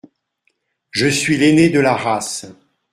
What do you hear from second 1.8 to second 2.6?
race.